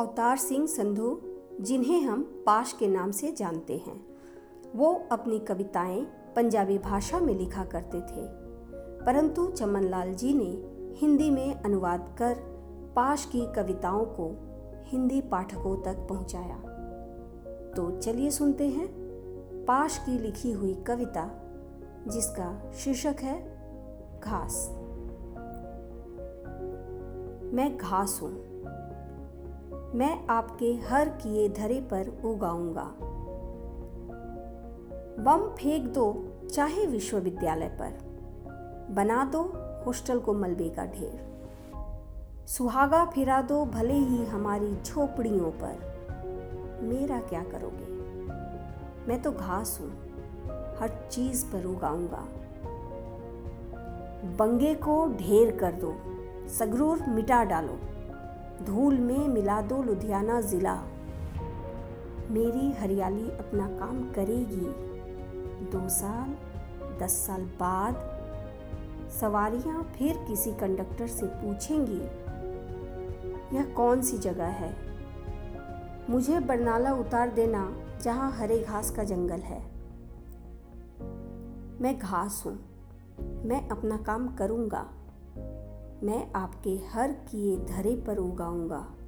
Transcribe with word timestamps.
अवतार 0.00 0.36
सिंह 0.36 0.66
संधू, 0.66 1.20
जिन्हें 1.60 2.02
हम 2.02 2.42
पाश 2.46 2.72
के 2.72 2.88
नाम 2.88 3.10
से 3.10 3.32
जानते 3.32 3.76
हैं। 3.76 4.06
वो 4.76 5.02
अपनी 5.12 5.38
कविताएँ 5.38 6.04
पंजाबी 6.36 6.78
भाषा 6.78 7.20
में 7.20 7.34
लिखा 7.34 7.64
करते 7.64 8.00
थे। 8.00 8.26
परंतु 9.06 9.46
चमनलाल 9.46 10.14
जी 10.14 10.34
ने 10.34 10.64
हिंदी 10.96 11.30
में 11.30 11.54
अनुवाद 11.54 12.16
कर 12.18 12.34
पाश 12.96 13.24
की 13.24 13.52
कविताओं 13.56 14.04
को 14.04 14.36
हिंदी 14.84 15.20
पाठकों 15.20 15.82
तक 15.82 16.06
पहुँचाया। 16.08 16.56
तो 17.76 17.98
चलिए 17.98 18.30
सुनते 18.30 18.68
हैं 18.68 18.88
पाश 19.64 19.98
की 19.98 20.18
लिखी 20.18 20.52
हुई 20.52 20.74
कविता, 20.74 21.30
जिसका 22.08 22.72
शीर्षक 22.72 23.16
है 23.20 23.40
घास। 24.20 24.70
मैं 27.54 27.76
घास 27.76 28.20
हूँ। 28.22 28.50
मैं 29.94 30.26
आपके 30.26 30.72
हर 30.88 31.08
किए 31.08 31.48
धरे 31.48 31.80
पर 31.80 32.22
उगाऊँगा। 32.24 32.94
बम 35.22 35.48
फेंक 35.48 35.86
दो 35.86 36.24
चाहे 36.54 36.86
विश्वविद्यालय 36.86 37.68
पर। 37.68 37.98
बना 38.94 39.24
दो 39.24 39.42
हॉस्टल 39.86 40.18
को 40.18 40.34
मलबे 40.34 40.68
का 40.68 40.84
ढेर। 40.84 41.30
सुहागा 42.46 43.04
फिरा 43.04 43.42
दो 43.42 43.64
भले 43.64 43.94
ही 43.94 44.24
हमारी 44.24 44.76
झोपड़ियों 44.76 45.50
पर। 45.50 46.78
मेरा 46.82 47.20
क्या 47.20 47.42
करोगे? 47.42 47.92
मैं 49.08 49.22
तो 49.22 49.32
घास 49.32 49.78
हूँ, 49.80 49.90
हर 50.78 51.08
चीज़ 51.10 51.46
पर 51.46 51.66
उगाऊँगा। 51.66 52.26
बंगे 54.38 54.74
को 54.74 55.06
ढेर 55.08 55.56
कर 55.56 55.72
दो, 55.72 55.94
सगरूर 56.48 57.02
मिटा 57.08 57.44
डालो। 57.44 57.78
धूल 58.62 58.98
में 58.98 59.28
मिला 59.28 59.60
दो 59.60 59.82
लुधियाना 59.82 60.40
ज़िला। 60.40 60.74
मेरी 62.30 62.72
हरियाली 62.72 63.30
अपना 63.30 63.66
काम 63.68 64.02
करेगी। 64.10 64.66
दो 65.70 65.88
साल, 65.88 66.36
दस 66.98 67.12
साल 67.26 67.42
बाद 67.60 67.94
सवारियाँ 69.20 69.92
फिर 69.98 70.24
किसी 70.28 70.52
कंडक्टर 70.52 71.06
से 71.06 71.26
पूछेंगी, 71.26 72.00
यह 73.56 73.72
कौन 73.76 74.02
सी 74.02 74.18
जगह 74.18 74.46
है? 74.46 74.74
मुझे 76.10 76.40
बरनाला 76.40 76.92
उतार 76.92 77.30
देना, 77.30 77.76
जहाँ 78.02 78.30
हरे 78.32 78.58
घास 78.58 78.90
का 78.90 79.04
जंगल 79.04 79.40
है। 79.40 79.60
मैं 81.80 81.98
घास 81.98 82.42
हूँ। 82.46 82.58
मैं 83.44 83.68
अपना 83.68 83.96
काम 83.96 84.28
करूँगा। 84.28 84.86
मैं 86.02 86.32
आपके 86.32 86.70
हर 86.92 87.12
किए 87.12 87.56
धरे 87.56 87.96
पर 87.96 88.16
उगाऊँगा। 88.16 88.99